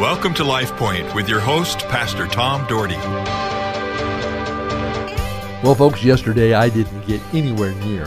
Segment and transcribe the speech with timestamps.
[0.00, 2.96] Welcome to Life Point with your host, Pastor Tom Dougherty.
[5.62, 8.06] Well, folks, yesterday I didn't get anywhere near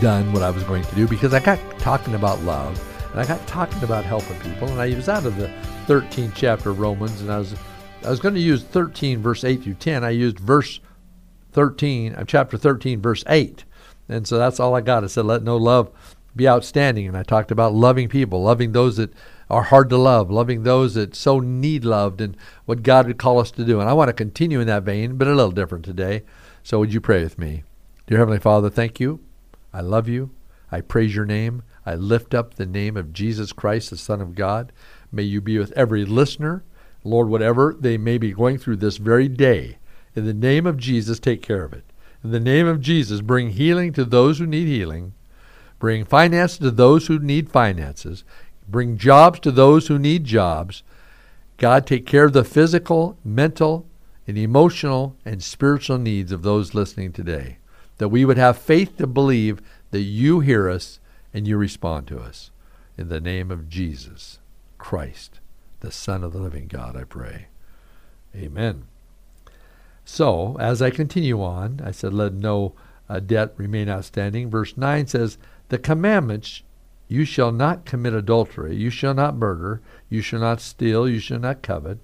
[0.00, 2.80] done what I was going to do because I got talking about love
[3.10, 5.48] and I got talking about helping people, and I was out of the
[5.88, 7.56] 13th chapter of Romans, and I was
[8.04, 10.04] I was going to use 13 verse 8 through 10.
[10.04, 10.78] I used verse
[11.50, 13.64] 13, uh, chapter 13, verse 8,
[14.08, 15.02] and so that's all I got.
[15.02, 15.90] I said, "Let no love
[16.36, 19.12] be outstanding," and I talked about loving people, loving those that
[19.48, 23.38] are hard to love, loving those that so need loved, and what God would call
[23.38, 23.80] us to do.
[23.80, 26.22] And I want to continue in that vein, but a little different today.
[26.62, 27.62] So would you pray with me?
[28.06, 29.20] Dear Heavenly Father, thank you.
[29.72, 30.30] I love you.
[30.70, 31.62] I praise your name.
[31.84, 34.72] I lift up the name of Jesus Christ, the Son of God.
[35.12, 36.64] May you be with every listener.
[37.04, 39.78] Lord, whatever they may be going through this very day,
[40.16, 41.84] in the name of Jesus, take care of it.
[42.24, 45.12] In the name of Jesus, bring healing to those who need healing.
[45.78, 48.24] Bring finances to those who need finances.
[48.68, 50.82] Bring jobs to those who need jobs.
[51.58, 53.86] God, take care of the physical, mental,
[54.26, 57.58] and emotional and spiritual needs of those listening today.
[57.98, 59.60] That we would have faith to believe
[59.90, 60.98] that you hear us
[61.32, 62.50] and you respond to us.
[62.98, 64.38] In the name of Jesus
[64.78, 65.40] Christ,
[65.80, 67.46] the Son of the living God, I pray.
[68.34, 68.86] Amen.
[70.04, 72.74] So, as I continue on, I said, let no
[73.08, 74.50] uh, debt remain outstanding.
[74.50, 75.38] Verse 9 says,
[75.68, 76.62] The commandments
[77.08, 81.38] you shall not commit adultery, you shall not murder, you shall not steal, you shall
[81.38, 81.98] not covet,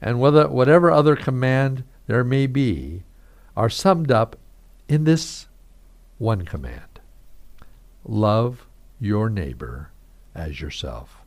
[0.00, 3.02] and whether, whatever other command there may be,
[3.56, 4.36] are summed up
[4.88, 5.46] in this
[6.18, 7.00] one command
[8.04, 8.66] love
[9.00, 9.90] your neighbor
[10.34, 11.22] as yourself.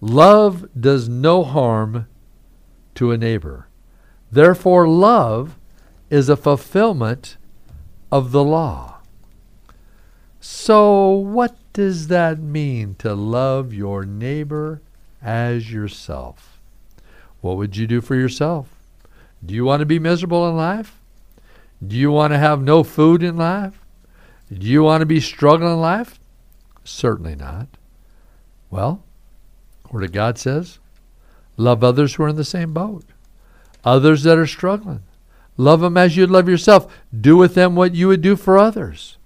[0.00, 2.06] Love does no harm
[2.94, 3.68] to a neighbor.
[4.30, 5.58] Therefore, love
[6.10, 7.36] is a fulfillment
[8.10, 8.93] of the law.
[10.46, 14.82] So, what does that mean to love your neighbor
[15.22, 16.60] as yourself?
[17.40, 18.68] What would you do for yourself?
[19.42, 21.00] Do you want to be miserable in life?
[21.84, 23.80] Do you want to have no food in life?
[24.52, 26.20] Do you want to be struggling in life?
[26.84, 27.68] Certainly not.
[28.70, 29.02] Well,
[29.90, 30.78] Word of God says,
[31.56, 33.06] love others who are in the same boat,
[33.82, 35.04] others that are struggling.
[35.56, 36.94] Love them as you'd love yourself.
[37.18, 39.16] Do with them what you would do for others.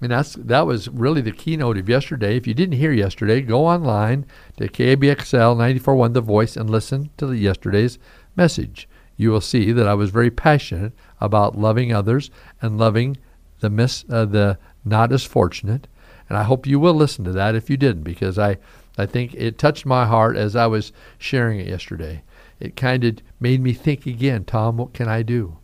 [0.00, 2.36] And that's that was really the keynote of yesterday.
[2.36, 4.26] If you didn't hear yesterday, go online
[4.58, 7.98] to KBXL 941 The Voice and listen to yesterday's
[8.36, 8.88] message.
[9.16, 12.30] You will see that I was very passionate about loving others
[12.60, 13.16] and loving
[13.60, 15.88] the miss uh, the not as fortunate.
[16.28, 18.58] And I hope you will listen to that if you didn't, because I
[18.98, 22.22] I think it touched my heart as I was sharing it yesterday.
[22.60, 25.56] It kind of made me think again, Tom, what can I do?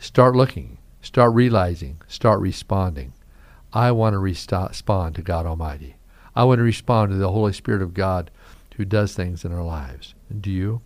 [0.00, 3.12] Start looking, start realizing, start responding.
[3.72, 5.96] I want to respond to God Almighty.
[6.34, 8.30] I want to respond to the Holy Spirit of God
[8.76, 10.14] who does things in our lives.
[10.40, 10.80] Do you?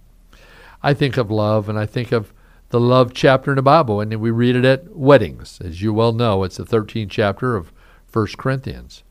[0.82, 2.32] I think of love and I think of
[2.70, 5.60] the love chapter in the Bible, and we read it at weddings.
[5.62, 7.70] As you well know, it's the 13th chapter of
[8.10, 9.02] 1 Corinthians.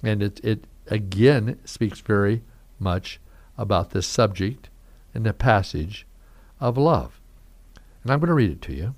[0.00, 2.42] And it, it again speaks very
[2.78, 3.18] much
[3.58, 4.70] about this subject
[5.12, 6.06] and the passage
[6.60, 7.20] of love.
[8.04, 8.94] And I'm going to read it to you.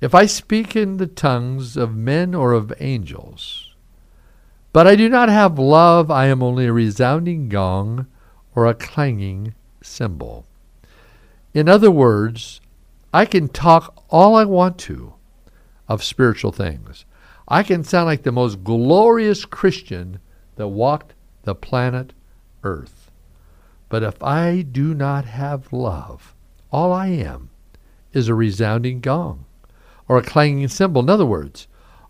[0.00, 3.74] If I speak in the tongues of men or of angels,
[4.72, 8.06] but I do not have love, I am only a resounding gong
[8.54, 10.46] or a clanging cymbal.
[11.54, 12.60] In other words,
[13.12, 15.14] I can talk all I want to
[15.88, 17.04] of spiritual things.
[17.46, 20.18] I can sound like the most glorious Christian
[20.56, 22.12] that walked the planet
[22.64, 23.10] Earth.
[23.88, 26.34] But if I do not have love,
[26.72, 27.50] all I am
[28.12, 29.43] is a resounding gong
[30.08, 31.02] or a clanging cymbal.
[31.02, 31.66] In other words,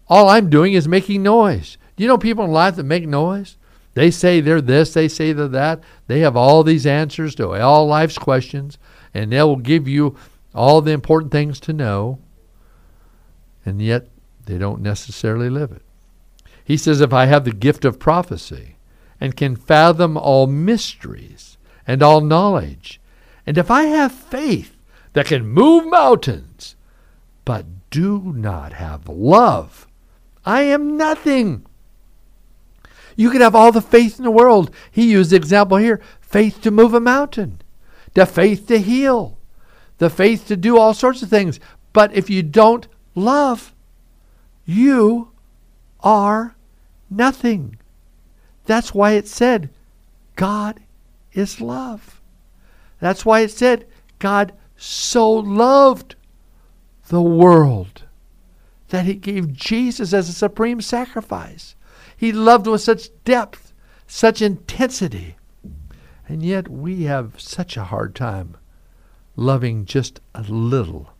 [0.08, 1.78] all I'm doing is making noise.
[1.96, 3.56] You know people in life that make noise?
[3.94, 5.82] They say they're this, they say they're that.
[6.08, 8.76] They have all these answers to all life's questions,
[9.14, 10.16] and they will give you
[10.54, 12.18] all the important things to know,
[13.64, 14.08] and yet
[14.46, 15.82] they don't necessarily live it.
[16.64, 18.76] He says, If I have the gift of prophecy
[19.20, 23.00] and can fathom all mysteries and all knowledge,
[23.46, 24.76] and if I have faith
[25.12, 26.74] that can move mountains,
[27.44, 29.86] but do not have love,
[30.44, 31.64] I am nothing.
[33.14, 34.72] You could have all the faith in the world.
[34.90, 37.62] He used the example here faith to move a mountain,
[38.14, 39.38] the faith to heal,
[39.98, 41.60] the faith to do all sorts of things.
[41.92, 43.72] But if you don't love,
[44.66, 45.30] you
[46.00, 46.56] are
[47.08, 47.78] nothing.
[48.66, 49.70] That's why it said,
[50.34, 50.80] God
[51.32, 52.20] is love.
[52.98, 53.86] That's why it said,
[54.18, 56.16] God so loved
[57.08, 58.04] the world
[58.88, 61.74] that he gave Jesus as a supreme sacrifice.
[62.16, 63.72] He loved with such depth,
[64.06, 65.36] such intensity.
[66.28, 68.56] And yet we have such a hard time
[69.36, 71.10] loving just a little.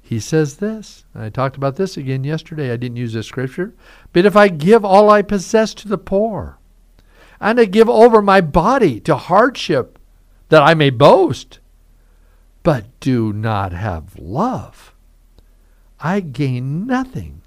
[0.00, 2.72] He says this, I talked about this again yesterday.
[2.72, 3.74] I didn't use this scripture.
[4.12, 6.58] But if I give all I possess to the poor,
[7.40, 9.98] and I give over my body to hardship
[10.48, 11.58] that I may boast,
[12.62, 14.94] but do not have love,
[16.00, 17.42] I gain nothing.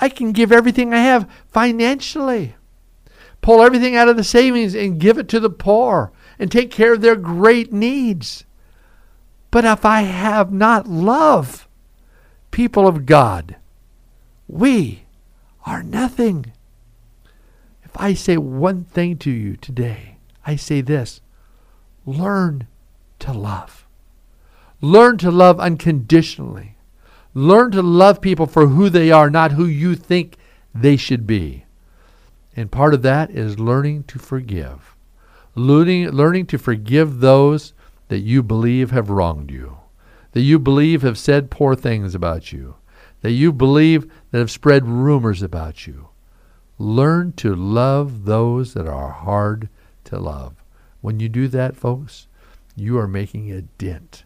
[0.00, 2.54] I can give everything I have financially,
[3.42, 6.94] pull everything out of the savings and give it to the poor and take care
[6.94, 8.44] of their great needs.
[9.50, 11.68] But if I have not love,
[12.50, 13.56] people of God,
[14.48, 15.04] we
[15.66, 16.52] are nothing.
[17.82, 21.20] If I say one thing to you today, I say this
[22.06, 22.66] learn
[23.18, 23.86] to love.
[24.80, 26.76] Learn to love unconditionally.
[27.34, 30.36] Learn to love people for who they are, not who you think
[30.74, 31.66] they should be.
[32.56, 34.96] And part of that is learning to forgive.
[35.54, 37.74] Learning, learning to forgive those
[38.08, 39.76] that you believe have wronged you,
[40.32, 42.76] that you believe have said poor things about you,
[43.20, 46.08] that you believe that have spread rumors about you.
[46.78, 49.68] Learn to love those that are hard
[50.04, 50.54] to love.
[51.02, 52.26] When you do that, folks,
[52.74, 54.24] you are making a dent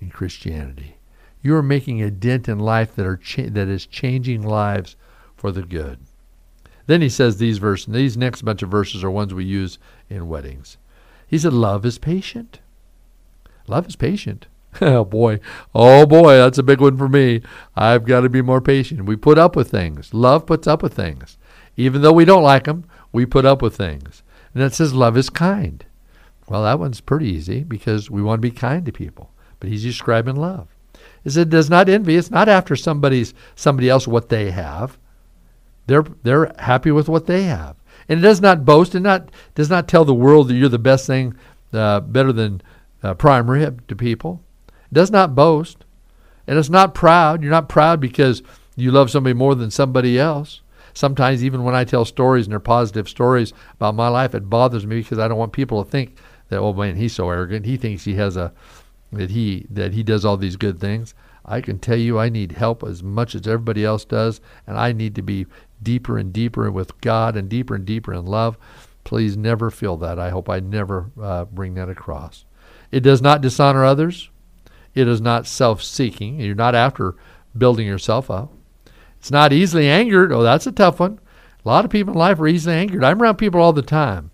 [0.00, 0.96] in Christianity.
[1.42, 4.96] You are making a dent in life that are cha- that is changing lives
[5.36, 6.00] for the good.
[6.86, 7.92] Then he says these verses.
[7.92, 10.76] These next bunch of verses are ones we use in weddings.
[11.26, 12.60] He said, "Love is patient.
[13.66, 14.46] Love is patient."
[14.80, 15.40] oh boy,
[15.74, 17.42] oh boy, that's a big one for me.
[17.74, 19.04] I've got to be more patient.
[19.04, 20.14] We put up with things.
[20.14, 21.38] Love puts up with things,
[21.76, 22.84] even though we don't like them.
[23.12, 24.22] We put up with things.
[24.54, 25.84] And that says love is kind.
[26.48, 29.30] Well, that one's pretty easy because we want to be kind to people.
[29.60, 30.68] But he's describing love
[31.24, 32.16] it does not envy.
[32.16, 34.98] It's not after somebody's somebody else what they have.
[35.86, 37.76] They're they're happy with what they have,
[38.08, 40.78] and it does not boast and not does not tell the world that you're the
[40.78, 41.34] best thing,
[41.72, 42.62] uh, better than
[43.02, 44.42] uh, prime rib to people.
[44.68, 45.84] It does not boast,
[46.46, 47.42] and it's not proud.
[47.42, 48.42] You're not proud because
[48.76, 50.60] you love somebody more than somebody else.
[50.92, 54.86] Sometimes even when I tell stories and they're positive stories about my life, it bothers
[54.86, 56.16] me because I don't want people to think
[56.48, 57.66] that oh man he's so arrogant.
[57.66, 58.52] He thinks he has a
[59.12, 61.14] that he that he does all these good things.
[61.44, 64.92] I can tell you I need help as much as everybody else does, and I
[64.92, 65.46] need to be
[65.82, 68.58] deeper and deeper with God and deeper and deeper in love.
[69.04, 70.18] Please never feel that.
[70.18, 72.44] I hope I never uh, bring that across.
[72.92, 74.30] It does not dishonor others.
[74.94, 76.40] It is not self-seeking.
[76.40, 77.16] You're not after
[77.56, 78.52] building yourself up.
[79.18, 80.32] It's not easily angered.
[80.32, 81.18] Oh, that's a tough one.
[81.64, 83.04] A lot of people in life are easily angered.
[83.04, 84.30] I'm around people all the time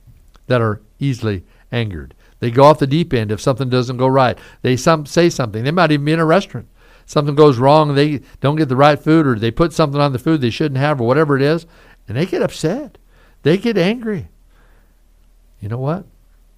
[0.46, 2.14] that are easily angered.
[2.46, 4.38] They go off the deep end if something doesn't go right.
[4.62, 5.64] They some say something.
[5.64, 6.68] They might even be in a restaurant.
[7.04, 10.20] Something goes wrong, they don't get the right food, or they put something on the
[10.20, 11.66] food they shouldn't have, or whatever it is,
[12.06, 12.98] and they get upset.
[13.42, 14.28] They get angry.
[15.58, 16.06] You know what?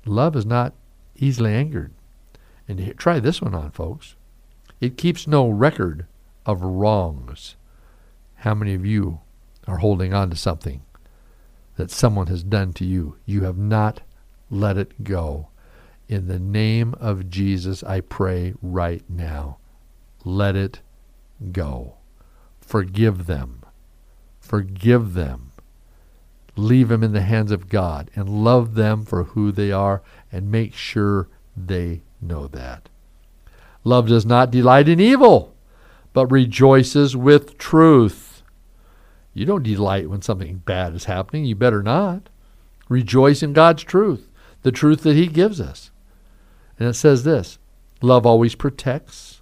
[0.05, 0.75] Love is not
[1.17, 1.95] easily angered.
[2.69, 4.15] And try this one on, folks.
[4.83, 6.05] It keeps no record
[6.45, 7.57] of wrongs.
[8.35, 9.21] How many of you
[9.67, 10.83] are holding on to something
[11.77, 13.17] that someone has done to you?
[13.25, 14.03] You have not
[14.51, 15.49] let it go.
[16.09, 19.59] In the name of Jesus, I pray right now.
[20.25, 20.81] Let it
[21.53, 21.97] go.
[22.61, 23.63] Forgive them.
[24.41, 25.53] Forgive them.
[26.57, 30.03] Leave them in the hands of God and love them for who they are
[30.33, 32.89] and make sure they know that.
[33.85, 35.55] Love does not delight in evil,
[36.15, 38.43] but rejoices with truth.
[39.35, 41.45] You don't delight when something bad is happening.
[41.45, 42.31] You better not.
[42.89, 44.29] Rejoice in God's truth,
[44.63, 45.91] the truth that He gives us.
[46.79, 47.59] And it says this
[48.01, 49.41] love always protects.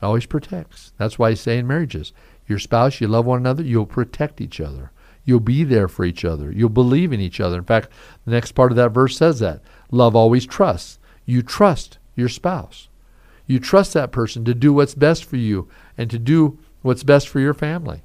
[0.00, 0.92] It always protects.
[0.96, 2.12] That's why I say in marriages,
[2.46, 4.90] your spouse, you love one another, you'll protect each other.
[5.24, 6.50] You'll be there for each other.
[6.50, 7.58] You'll believe in each other.
[7.58, 7.90] In fact,
[8.24, 9.60] the next part of that verse says that.
[9.90, 10.98] Love always trusts.
[11.26, 12.88] You trust your spouse.
[13.46, 17.28] You trust that person to do what's best for you and to do what's best
[17.28, 18.02] for your family.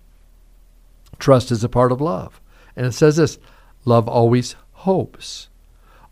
[1.20, 2.42] Trust is a part of love.
[2.76, 3.40] And it says this
[3.86, 5.48] love always hopes.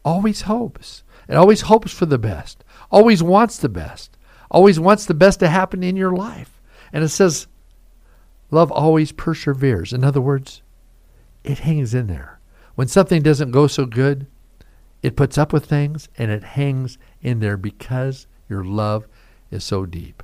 [0.05, 1.03] Always hopes.
[1.31, 4.17] It always hopes for the best, always wants the best,
[4.51, 6.61] always wants the best to happen in your life.
[6.91, 7.47] And it says,
[8.51, 9.93] love always perseveres.
[9.93, 10.61] In other words,
[11.45, 12.41] it hangs in there.
[12.75, 14.27] When something doesn't go so good,
[15.01, 19.07] it puts up with things and it hangs in there because your love
[19.51, 20.21] is so deep.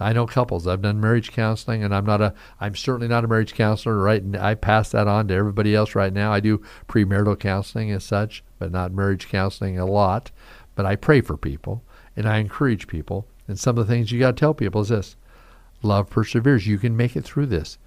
[0.00, 0.66] I know couples.
[0.66, 2.34] I've done marriage counseling, and I'm not a.
[2.60, 3.96] I'm certainly not a marriage counselor.
[3.96, 6.32] Right, I pass that on to everybody else right now.
[6.32, 10.30] I do premarital counseling as such, but not marriage counseling a lot.
[10.74, 11.82] But I pray for people,
[12.16, 13.26] and I encourage people.
[13.48, 15.16] And some of the things you got to tell people is this:
[15.82, 16.66] love perseveres.
[16.66, 17.78] You can make it through this.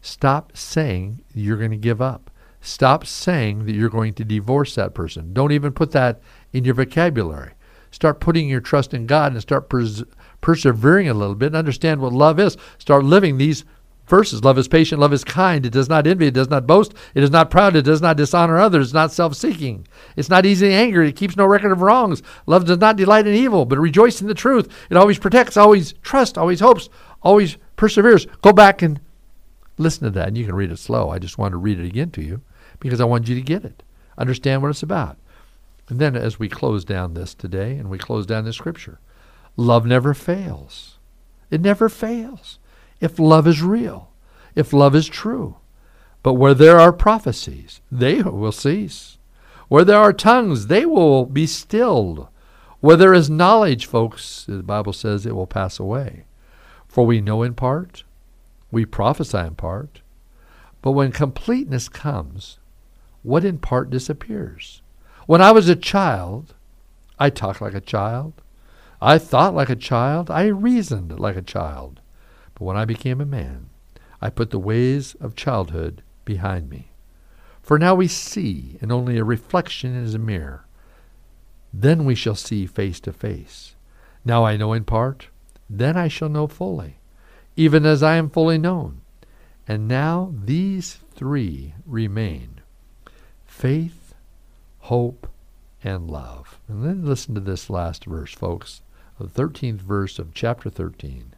[0.00, 2.30] Stop saying you're going to give up.
[2.60, 5.32] Stop saying that you're going to divorce that person.
[5.32, 6.20] Don't even put that
[6.52, 7.52] in your vocabulary.
[7.90, 10.04] Start putting your trust in God and start pers-
[10.40, 12.56] persevering a little bit and understand what love is.
[12.78, 13.64] Start living these
[14.06, 14.44] verses.
[14.44, 15.66] Love is patient, love is kind.
[15.66, 18.16] It does not envy, it does not boast, it is not proud, it does not
[18.16, 19.86] dishonor others, it is not self seeking.
[20.16, 22.22] It's not easily angered, it keeps no record of wrongs.
[22.46, 24.72] Love does not delight in evil, but rejoices in the truth.
[24.90, 26.88] It always protects, always trusts, always hopes,
[27.22, 28.26] always perseveres.
[28.42, 29.00] Go back and
[29.78, 31.10] listen to that, and you can read it slow.
[31.10, 32.42] I just want to read it again to you
[32.80, 33.82] because I want you to get it,
[34.16, 35.18] understand what it's about.
[35.88, 38.98] And then as we close down this today and we close down this scripture,
[39.56, 40.98] love never fails.
[41.48, 42.58] It never fails
[43.00, 44.10] if love is real,
[44.54, 45.56] if love is true.
[46.22, 49.18] But where there are prophecies, they will cease.
[49.68, 52.28] Where there are tongues, they will be stilled.
[52.80, 56.24] Where there is knowledge, folks, the Bible says it will pass away.
[56.88, 58.04] For we know in part,
[58.70, 60.00] we prophesy in part,
[60.82, 62.58] but when completeness comes,
[63.22, 64.82] what in part disappears?
[65.26, 66.54] When I was a child,
[67.18, 68.34] I talked like a child.
[69.00, 70.30] I thought like a child.
[70.30, 72.00] I reasoned like a child.
[72.56, 73.68] But when I became a man,
[74.20, 76.88] I put the ways of childhood behind me.
[77.62, 80.64] For now we see, and only a reflection is a mirror.
[81.72, 83.74] Then we shall see face to face.
[84.24, 85.28] Now I know in part,
[85.68, 86.96] then I shall know fully,
[87.56, 89.02] even as I am fully known.
[89.68, 92.60] And now these three remain
[93.44, 94.14] faith,
[94.80, 95.28] hope,
[95.84, 96.58] and love.
[96.68, 98.80] And then listen to this last verse, folks.
[99.18, 101.35] The 13th verse of chapter 13.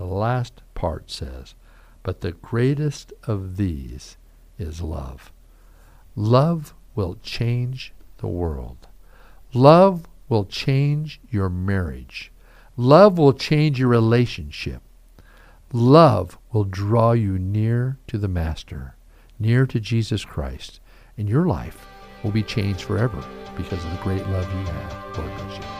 [0.00, 1.54] The last part says,
[2.02, 4.16] But the greatest of these
[4.58, 5.30] is love.
[6.16, 8.88] Love will change the world.
[9.52, 12.32] Love will change your marriage.
[12.78, 14.80] Love will change your relationship.
[15.70, 18.96] Love will draw you near to the Master,
[19.38, 20.80] near to Jesus Christ,
[21.18, 21.86] and your life
[22.22, 23.22] will be changed forever
[23.54, 25.18] because of the great love you have.
[25.18, 25.79] Lord bless you.